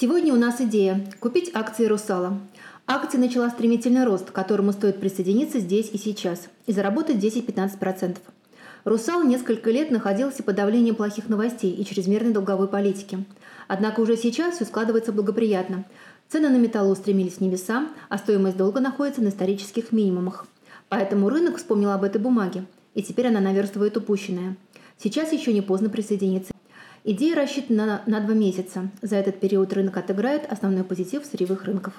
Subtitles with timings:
[0.00, 2.40] Сегодня у нас идея– купить акции «Русала».
[2.86, 8.16] Акция начала стремительный рост, к которому стоит присоединиться здесь и сейчас, и заработать 10-15%.
[8.84, 13.26] «Русал» несколько лет находился под давлением плохих новостей и чрезмерной долговой политики.
[13.68, 15.84] Однако уже сейчас все складывается благоприятно.
[16.30, 20.46] Цены на металл устремились в небеса, а стоимость долга находится на исторических минимумах.
[20.88, 22.64] Поэтому рынок вспомнил об этой бумаге,
[22.94, 24.56] и теперь она наверстывает упущенное.
[24.96, 26.54] Сейчас еще не поздно присоединиться.
[27.02, 28.90] Идея рассчитана на, на два месяца.
[29.00, 31.94] За этот период рынок отыграет основной позитив сырьевых рынков.